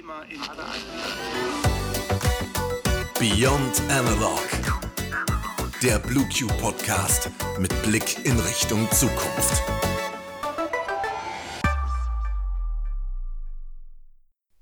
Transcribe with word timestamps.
Thema 0.00 0.22
in 0.30 0.40
Beyond 3.18 3.82
Analog. 3.90 4.40
Der 5.82 5.98
BlueQ 5.98 6.48
Podcast 6.58 7.30
mit 7.58 7.70
Blick 7.82 8.24
in 8.24 8.38
Richtung 8.40 8.90
Zukunft. 8.92 9.62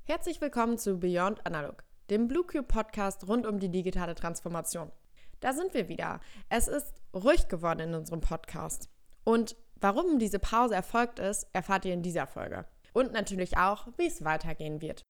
Herzlich 0.03 0.41
willkommen 0.41 0.77
zu 0.77 0.99
Beyond 0.99 1.47
Analog, 1.47 1.85
dem 2.11 2.27
BlueQ 2.27 2.67
Podcast 2.67 3.29
rund 3.29 3.47
um 3.47 3.61
die 3.61 3.71
digitale 3.71 4.17
Transformation. 4.17 4.91
Da 5.39 5.53
sind 5.53 5.73
wir 5.73 5.89
wieder. 5.89 6.19
Es 6.49 6.67
ist 6.67 6.95
ruhig 7.15 7.47
geworden 7.47 7.81
in 7.81 7.95
unserem 7.95 8.21
Podcast. 8.21 8.91
Und 9.23 9.55
warum 9.77 10.19
diese 10.19 10.41
Pause 10.41 10.75
erfolgt 10.75 11.21
ist, 11.21 11.47
erfahrt 11.53 11.85
ihr 11.85 11.95
in 11.95 12.03
dieser 12.03 12.27
Folge. 12.27 12.65
Und 12.93 13.13
natürlich 13.13 13.57
auch, 13.57 13.87
wie 13.99 14.07
es 14.07 14.25
weitergehen 14.25 14.81
wird. 14.81 15.05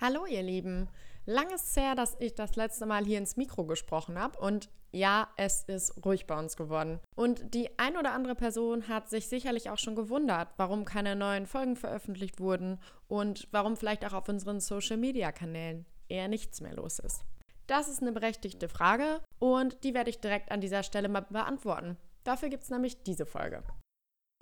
Hallo 0.00 0.26
ihr 0.26 0.44
Lieben. 0.44 0.88
Lang 1.26 1.50
ist 1.50 1.70
es 1.70 1.76
her, 1.76 1.96
dass 1.96 2.16
ich 2.20 2.36
das 2.36 2.54
letzte 2.54 2.86
Mal 2.86 3.04
hier 3.04 3.18
ins 3.18 3.36
Mikro 3.36 3.64
gesprochen 3.64 4.16
habe 4.16 4.38
und 4.38 4.70
ja, 4.92 5.28
es 5.36 5.64
ist 5.64 6.04
ruhig 6.04 6.28
bei 6.28 6.38
uns 6.38 6.56
geworden. 6.56 7.00
Und 7.16 7.52
die 7.52 7.76
ein 7.80 7.96
oder 7.96 8.12
andere 8.12 8.36
Person 8.36 8.86
hat 8.86 9.10
sich 9.10 9.26
sicherlich 9.26 9.70
auch 9.70 9.76
schon 9.76 9.96
gewundert, 9.96 10.50
warum 10.56 10.84
keine 10.84 11.16
neuen 11.16 11.46
Folgen 11.46 11.74
veröffentlicht 11.74 12.38
wurden 12.38 12.78
und 13.08 13.48
warum 13.50 13.76
vielleicht 13.76 14.06
auch 14.06 14.12
auf 14.12 14.28
unseren 14.28 14.60
Social-Media-Kanälen 14.60 15.84
eher 16.08 16.28
nichts 16.28 16.60
mehr 16.60 16.74
los 16.74 17.00
ist. 17.00 17.24
Das 17.66 17.88
ist 17.88 18.00
eine 18.00 18.12
berechtigte 18.12 18.68
Frage 18.68 19.20
und 19.40 19.82
die 19.82 19.94
werde 19.94 20.10
ich 20.10 20.20
direkt 20.20 20.52
an 20.52 20.60
dieser 20.60 20.84
Stelle 20.84 21.08
mal 21.08 21.22
beantworten. 21.22 21.96
Dafür 22.22 22.50
gibt 22.50 22.62
es 22.62 22.70
nämlich 22.70 23.02
diese 23.02 23.26
Folge. 23.26 23.64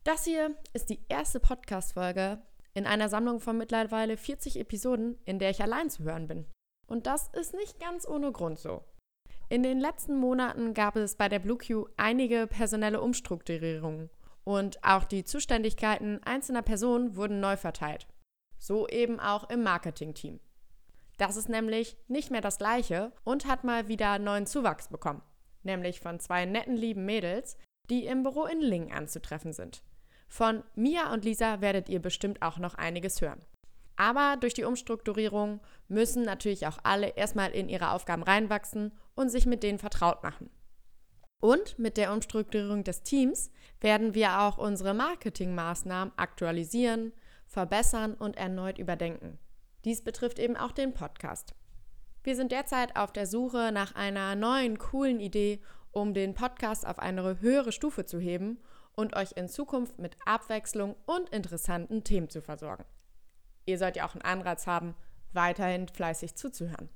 Das 0.04 0.24
hier 0.24 0.54
ist 0.74 0.90
die 0.90 1.00
erste 1.08 1.40
Podcast-Folge 1.40 2.42
in 2.76 2.86
einer 2.86 3.08
Sammlung 3.08 3.40
von 3.40 3.56
mittlerweile 3.56 4.18
40 4.18 4.60
Episoden, 4.60 5.16
in 5.24 5.38
der 5.38 5.48
ich 5.48 5.62
allein 5.62 5.88
zu 5.88 6.04
hören 6.04 6.28
bin. 6.28 6.44
Und 6.86 7.06
das 7.06 7.28
ist 7.28 7.54
nicht 7.54 7.80
ganz 7.80 8.06
ohne 8.06 8.32
Grund 8.32 8.58
so. 8.58 8.84
In 9.48 9.62
den 9.62 9.80
letzten 9.80 10.18
Monaten 10.18 10.74
gab 10.74 10.94
es 10.96 11.14
bei 11.14 11.30
der 11.30 11.38
BlueQ 11.38 11.88
einige 11.96 12.46
personelle 12.46 13.00
Umstrukturierungen 13.00 14.10
und 14.44 14.84
auch 14.84 15.04
die 15.04 15.24
Zuständigkeiten 15.24 16.22
einzelner 16.24 16.60
Personen 16.60 17.16
wurden 17.16 17.40
neu 17.40 17.56
verteilt. 17.56 18.06
So 18.58 18.86
eben 18.88 19.20
auch 19.20 19.48
im 19.48 19.62
Marketing-Team. 19.62 20.38
Das 21.16 21.38
ist 21.38 21.48
nämlich 21.48 21.96
nicht 22.08 22.30
mehr 22.30 22.42
das 22.42 22.58
gleiche 22.58 23.10
und 23.24 23.46
hat 23.46 23.64
mal 23.64 23.88
wieder 23.88 24.18
neuen 24.18 24.44
Zuwachs 24.44 24.88
bekommen, 24.88 25.22
nämlich 25.62 26.00
von 26.00 26.20
zwei 26.20 26.44
netten 26.44 26.76
lieben 26.76 27.06
Mädels, 27.06 27.56
die 27.88 28.04
im 28.04 28.22
Büro 28.22 28.44
in 28.44 28.60
Lingen 28.60 28.92
anzutreffen 28.92 29.54
sind. 29.54 29.82
Von 30.28 30.62
Mia 30.74 31.12
und 31.12 31.24
Lisa 31.24 31.60
werdet 31.60 31.88
ihr 31.88 32.00
bestimmt 32.00 32.42
auch 32.42 32.58
noch 32.58 32.74
einiges 32.74 33.20
hören. 33.20 33.40
Aber 33.96 34.36
durch 34.38 34.54
die 34.54 34.64
Umstrukturierung 34.64 35.60
müssen 35.88 36.22
natürlich 36.22 36.66
auch 36.66 36.78
alle 36.82 37.08
erstmal 37.16 37.50
in 37.52 37.68
ihre 37.68 37.92
Aufgaben 37.92 38.22
reinwachsen 38.22 38.92
und 39.14 39.30
sich 39.30 39.46
mit 39.46 39.62
denen 39.62 39.78
vertraut 39.78 40.22
machen. 40.22 40.50
Und 41.40 41.78
mit 41.78 41.96
der 41.96 42.12
Umstrukturierung 42.12 42.84
des 42.84 43.02
Teams 43.02 43.50
werden 43.80 44.14
wir 44.14 44.40
auch 44.40 44.58
unsere 44.58 44.94
Marketingmaßnahmen 44.94 46.12
aktualisieren, 46.16 47.12
verbessern 47.46 48.14
und 48.14 48.36
erneut 48.36 48.78
überdenken. 48.78 49.38
Dies 49.84 50.02
betrifft 50.02 50.38
eben 50.38 50.56
auch 50.56 50.72
den 50.72 50.92
Podcast. 50.92 51.54
Wir 52.22 52.34
sind 52.34 52.52
derzeit 52.52 52.96
auf 52.96 53.12
der 53.12 53.26
Suche 53.26 53.70
nach 53.72 53.94
einer 53.94 54.34
neuen, 54.34 54.78
coolen 54.78 55.20
Idee, 55.20 55.60
um 55.92 56.12
den 56.12 56.34
Podcast 56.34 56.86
auf 56.86 56.98
eine 56.98 57.40
höhere 57.40 57.72
Stufe 57.72 58.04
zu 58.04 58.18
heben 58.18 58.58
und 58.96 59.14
euch 59.14 59.32
in 59.36 59.48
Zukunft 59.48 59.98
mit 59.98 60.16
Abwechslung 60.24 60.96
und 61.06 61.28
interessanten 61.28 62.02
Themen 62.02 62.28
zu 62.28 62.42
versorgen. 62.42 62.84
Ihr 63.66 63.78
sollt 63.78 63.96
ja 63.96 64.06
auch 64.06 64.14
einen 64.14 64.22
Anreiz 64.22 64.66
haben, 64.66 64.96
weiterhin 65.32 65.86
fleißig 65.88 66.34
zuzuhören. 66.34 66.88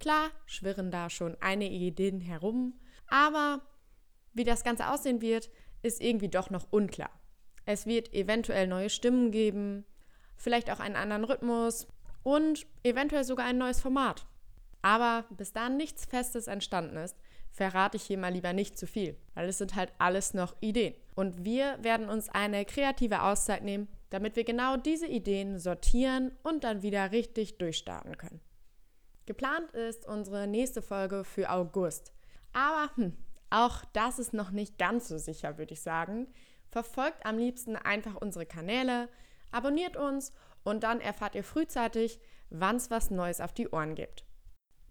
Klar, 0.00 0.30
schwirren 0.46 0.90
da 0.90 1.08
schon 1.08 1.36
einige 1.40 1.74
Ideen 1.74 2.20
herum, 2.20 2.78
aber 3.06 3.60
wie 4.32 4.44
das 4.44 4.64
Ganze 4.64 4.88
aussehen 4.88 5.20
wird, 5.20 5.50
ist 5.82 6.00
irgendwie 6.00 6.28
doch 6.28 6.50
noch 6.50 6.66
unklar. 6.70 7.10
Es 7.64 7.86
wird 7.86 8.12
eventuell 8.12 8.66
neue 8.66 8.90
Stimmen 8.90 9.30
geben, 9.30 9.84
vielleicht 10.36 10.70
auch 10.70 10.80
einen 10.80 10.96
anderen 10.96 11.24
Rhythmus 11.24 11.86
und 12.22 12.66
eventuell 12.82 13.24
sogar 13.24 13.46
ein 13.46 13.58
neues 13.58 13.80
Format. 13.80 14.26
Aber 14.82 15.24
bis 15.30 15.52
da 15.52 15.68
nichts 15.68 16.04
Festes 16.04 16.46
entstanden 16.46 16.96
ist, 16.96 17.16
verrate 17.50 17.96
ich 17.96 18.04
hier 18.04 18.18
mal 18.18 18.32
lieber 18.32 18.52
nicht 18.52 18.78
zu 18.78 18.86
viel, 18.86 19.16
weil 19.34 19.48
es 19.48 19.58
sind 19.58 19.74
halt 19.74 19.92
alles 19.98 20.34
noch 20.34 20.54
Ideen. 20.60 20.94
Und 21.14 21.44
wir 21.44 21.82
werden 21.82 22.08
uns 22.08 22.28
eine 22.28 22.64
kreative 22.64 23.22
Auszeit 23.22 23.62
nehmen, 23.62 23.88
damit 24.10 24.36
wir 24.36 24.44
genau 24.44 24.76
diese 24.76 25.06
Ideen 25.06 25.58
sortieren 25.58 26.32
und 26.42 26.64
dann 26.64 26.82
wieder 26.82 27.12
richtig 27.12 27.58
durchstarten 27.58 28.16
können. 28.16 28.40
Geplant 29.26 29.70
ist 29.72 30.06
unsere 30.06 30.46
nächste 30.46 30.82
Folge 30.82 31.24
für 31.24 31.50
August. 31.50 32.12
Aber 32.52 32.90
hm, 32.96 33.16
auch 33.50 33.84
das 33.92 34.18
ist 34.18 34.32
noch 34.32 34.50
nicht 34.50 34.78
ganz 34.78 35.08
so 35.08 35.18
sicher, 35.18 35.58
würde 35.58 35.74
ich 35.74 35.82
sagen. 35.82 36.28
Verfolgt 36.68 37.26
am 37.26 37.38
liebsten 37.38 37.76
einfach 37.76 38.16
unsere 38.16 38.46
Kanäle, 38.46 39.08
abonniert 39.50 39.96
uns 39.96 40.32
und 40.64 40.84
dann 40.84 41.00
erfahrt 41.00 41.34
ihr 41.34 41.44
frühzeitig, 41.44 42.20
wann 42.48 42.76
es 42.76 42.90
was 42.90 43.10
Neues 43.10 43.40
auf 43.40 43.52
die 43.52 43.68
Ohren 43.68 43.94
gibt. 43.94 44.24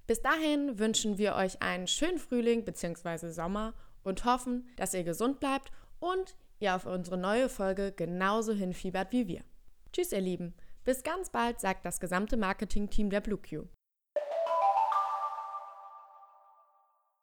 Bis 0.10 0.24
dahin 0.24 0.80
wünschen 0.80 1.20
wir 1.20 1.36
euch 1.36 1.62
einen 1.62 1.86
schönen 1.86 2.18
Frühling 2.18 2.66
bzw. 2.66 3.30
Sommer 3.30 3.76
und 4.02 4.26
hoffen, 4.26 4.68
dass 4.76 4.96
ihr 4.96 5.04
gesund 5.04 5.40
bleibt 5.40 5.72
und 6.00 6.36
ihr 6.60 6.76
auf 6.76 6.88
unsere 6.88 7.16
neue 7.16 7.48
Folge 7.48 7.92
genauso 7.92 8.54
hinfiebert 8.54 9.12
wie 9.12 9.28
wir. 9.28 9.42
Tschüss, 9.94 10.12
ihr 10.12 10.22
Lieben. 10.22 10.56
Bis 10.84 11.04
ganz 11.04 11.30
bald, 11.30 11.60
sagt 11.60 11.86
das 11.86 12.00
gesamte 12.00 12.38
Marketing-Team 12.38 13.12
der 13.12 13.22
BlueQ. 13.22 13.68